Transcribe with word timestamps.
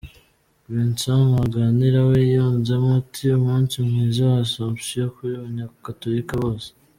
Vincent 0.73 1.23
Ntaganira 1.31 1.99
we 2.09 2.17
yunzemo 2.33 2.89
ati 3.01 3.25
‘‘Umunsi 3.37 3.73
mwiza 3.87 4.21
wa 4.31 4.37
Asomption 4.45 5.07
ku 5.15 5.21
banyagatolika 5.43 6.33
bose. 6.43 6.69